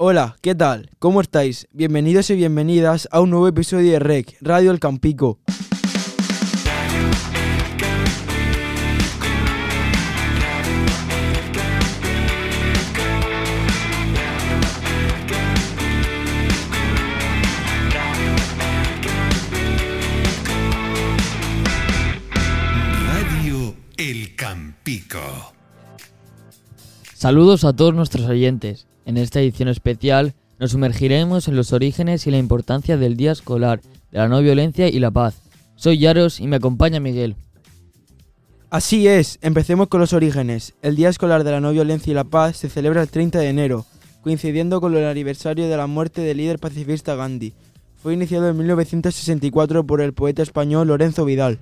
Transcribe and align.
Hola, 0.00 0.36
¿qué 0.42 0.54
tal? 0.54 0.90
¿Cómo 1.00 1.20
estáis? 1.20 1.66
Bienvenidos 1.72 2.30
y 2.30 2.36
bienvenidas 2.36 3.08
a 3.10 3.20
un 3.20 3.30
nuevo 3.30 3.48
episodio 3.48 3.90
de 3.90 3.98
REC, 3.98 4.36
Radio 4.40 4.70
El 4.70 4.78
Campico. 4.78 5.40
Radio 23.08 23.74
El 23.96 24.36
Campico. 24.36 25.18
Saludos 27.14 27.64
a 27.64 27.72
todos 27.72 27.96
nuestros 27.96 28.26
oyentes. 28.26 28.87
En 29.08 29.16
esta 29.16 29.40
edición 29.40 29.70
especial 29.70 30.34
nos 30.60 30.72
sumergiremos 30.72 31.48
en 31.48 31.56
los 31.56 31.72
orígenes 31.72 32.26
y 32.26 32.30
la 32.30 32.36
importancia 32.36 32.98
del 32.98 33.16
Día 33.16 33.32
Escolar, 33.32 33.80
de 34.12 34.18
la 34.18 34.28
no 34.28 34.42
violencia 34.42 34.86
y 34.86 34.98
la 34.98 35.10
paz. 35.10 35.40
Soy 35.76 35.96
Yaros 35.96 36.40
y 36.40 36.46
me 36.46 36.56
acompaña 36.56 37.00
Miguel. 37.00 37.34
Así 38.68 39.08
es, 39.08 39.38
empecemos 39.40 39.88
con 39.88 40.00
los 40.00 40.12
orígenes. 40.12 40.74
El 40.82 40.94
Día 40.94 41.08
Escolar 41.08 41.42
de 41.42 41.52
la 41.52 41.60
No 41.62 41.72
Violencia 41.72 42.10
y 42.10 42.14
la 42.14 42.24
Paz 42.24 42.58
se 42.58 42.68
celebra 42.68 43.00
el 43.00 43.08
30 43.08 43.38
de 43.38 43.48
enero, 43.48 43.86
coincidiendo 44.20 44.78
con 44.82 44.94
el 44.94 45.06
aniversario 45.06 45.70
de 45.70 45.76
la 45.78 45.86
muerte 45.86 46.20
del 46.20 46.36
líder 46.36 46.58
pacifista 46.58 47.14
Gandhi. 47.14 47.54
Fue 47.96 48.12
iniciado 48.12 48.50
en 48.50 48.58
1964 48.58 49.86
por 49.86 50.02
el 50.02 50.12
poeta 50.12 50.42
español 50.42 50.88
Lorenzo 50.88 51.24
Vidal. 51.24 51.58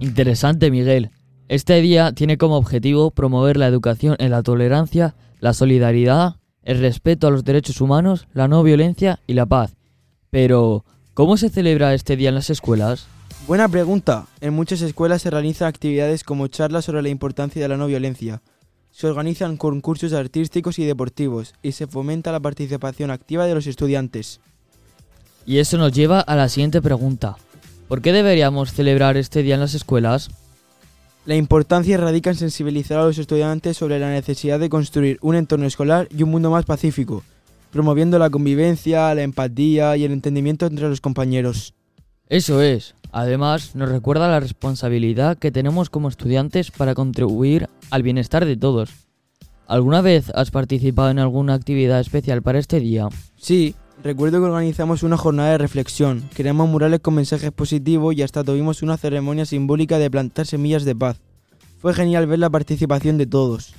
Interesante 0.00 0.72
Miguel. 0.72 1.12
Este 1.46 1.80
día 1.80 2.10
tiene 2.10 2.36
como 2.36 2.56
objetivo 2.56 3.12
promover 3.12 3.56
la 3.56 3.68
educación 3.68 4.16
en 4.18 4.32
la 4.32 4.42
tolerancia, 4.42 5.14
la 5.38 5.54
solidaridad, 5.54 6.34
el 6.68 6.80
respeto 6.80 7.26
a 7.26 7.30
los 7.30 7.44
derechos 7.44 7.80
humanos, 7.80 8.28
la 8.34 8.46
no 8.46 8.62
violencia 8.62 9.20
y 9.26 9.32
la 9.32 9.46
paz. 9.46 9.74
Pero, 10.28 10.84
¿cómo 11.14 11.38
se 11.38 11.48
celebra 11.48 11.94
este 11.94 12.14
día 12.14 12.28
en 12.28 12.34
las 12.34 12.50
escuelas? 12.50 13.06
Buena 13.46 13.70
pregunta. 13.70 14.26
En 14.42 14.52
muchas 14.52 14.82
escuelas 14.82 15.22
se 15.22 15.30
realizan 15.30 15.66
actividades 15.66 16.24
como 16.24 16.46
charlas 16.48 16.84
sobre 16.84 17.00
la 17.00 17.08
importancia 17.08 17.62
de 17.62 17.68
la 17.68 17.78
no 17.78 17.86
violencia. 17.86 18.42
Se 18.90 19.06
organizan 19.06 19.56
concursos 19.56 20.12
artísticos 20.12 20.78
y 20.78 20.84
deportivos 20.84 21.54
y 21.62 21.72
se 21.72 21.86
fomenta 21.86 22.32
la 22.32 22.40
participación 22.40 23.10
activa 23.10 23.46
de 23.46 23.54
los 23.54 23.66
estudiantes. 23.66 24.38
Y 25.46 25.60
eso 25.60 25.78
nos 25.78 25.92
lleva 25.92 26.20
a 26.20 26.36
la 26.36 26.50
siguiente 26.50 26.82
pregunta. 26.82 27.38
¿Por 27.88 28.02
qué 28.02 28.12
deberíamos 28.12 28.74
celebrar 28.74 29.16
este 29.16 29.42
día 29.42 29.54
en 29.54 29.62
las 29.62 29.72
escuelas? 29.72 30.28
La 31.28 31.36
importancia 31.36 31.98
radica 31.98 32.30
en 32.30 32.36
sensibilizar 32.36 32.98
a 32.98 33.04
los 33.04 33.18
estudiantes 33.18 33.76
sobre 33.76 33.98
la 33.98 34.08
necesidad 34.08 34.58
de 34.58 34.70
construir 34.70 35.18
un 35.20 35.34
entorno 35.34 35.66
escolar 35.66 36.08
y 36.10 36.22
un 36.22 36.30
mundo 36.30 36.50
más 36.50 36.64
pacífico, 36.64 37.22
promoviendo 37.70 38.18
la 38.18 38.30
convivencia, 38.30 39.14
la 39.14 39.20
empatía 39.20 39.94
y 39.98 40.04
el 40.04 40.12
entendimiento 40.12 40.64
entre 40.64 40.88
los 40.88 41.02
compañeros. 41.02 41.74
Eso 42.30 42.62
es. 42.62 42.94
Además, 43.12 43.74
nos 43.74 43.90
recuerda 43.90 44.26
la 44.28 44.40
responsabilidad 44.40 45.36
que 45.36 45.50
tenemos 45.52 45.90
como 45.90 46.08
estudiantes 46.08 46.70
para 46.70 46.94
contribuir 46.94 47.68
al 47.90 48.02
bienestar 48.02 48.46
de 48.46 48.56
todos. 48.56 48.88
¿Alguna 49.66 50.00
vez 50.00 50.30
has 50.34 50.50
participado 50.50 51.10
en 51.10 51.18
alguna 51.18 51.52
actividad 51.52 52.00
especial 52.00 52.40
para 52.40 52.58
este 52.58 52.80
día? 52.80 53.06
Sí, 53.36 53.74
recuerdo 54.02 54.38
que 54.38 54.46
organizamos 54.46 55.02
una 55.02 55.16
jornada 55.16 55.52
de 55.52 55.58
reflexión, 55.58 56.28
creamos 56.34 56.68
murales 56.68 57.00
con 57.00 57.14
mensajes 57.14 57.52
positivos 57.52 58.14
y 58.14 58.22
hasta 58.22 58.44
tuvimos 58.44 58.82
una 58.82 58.96
ceremonia 58.96 59.46
simbólica 59.46 59.98
de 59.98 60.10
plantar 60.10 60.46
semillas 60.46 60.84
de 60.84 60.96
paz. 60.96 61.20
Fue 61.78 61.94
genial 61.94 62.26
ver 62.26 62.38
la 62.38 62.50
participación 62.50 63.18
de 63.18 63.26
todos. 63.26 63.74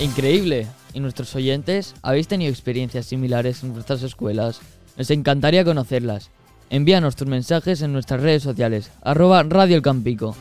Increíble. 0.00 0.66
¿Y 0.92 1.00
nuestros 1.00 1.34
oyentes 1.34 1.94
habéis 2.02 2.28
tenido 2.28 2.50
experiencias 2.50 3.06
similares 3.06 3.62
en 3.62 3.72
vuestras 3.72 4.02
escuelas? 4.02 4.60
Nos 4.96 5.10
encantaría 5.10 5.64
conocerlas. 5.64 6.30
Envíanos 6.70 7.16
tus 7.16 7.28
mensajes 7.28 7.82
en 7.82 7.92
nuestras 7.92 8.20
redes 8.22 8.42
sociales, 8.42 8.90
arroba 9.02 9.42
Radio 9.42 9.76
El 9.76 9.82
Campico. 9.82 10.36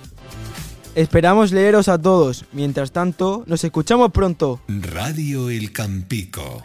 Esperamos 0.96 1.52
leeros 1.52 1.88
a 1.90 2.00
todos. 2.00 2.46
Mientras 2.52 2.92
tanto, 2.92 3.44
nos 3.48 3.64
escuchamos 3.64 4.12
pronto. 4.12 4.62
Radio 4.68 5.50
El 5.50 5.72
Campico. 5.72 6.64